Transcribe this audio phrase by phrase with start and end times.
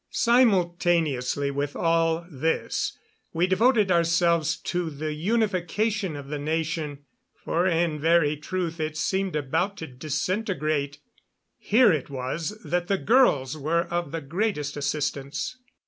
[0.09, 2.97] Simultaneously with all this,
[3.33, 9.35] we devoted ourselves to the unification of the nation, for in very truth it seemed
[9.35, 10.97] about to disintegrate.
[11.59, 15.57] Here it was that the girls were of the greatest assistance.